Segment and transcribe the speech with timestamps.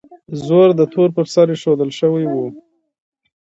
[0.45, 2.33] زور د تورو پر سر ایښودل شوی و.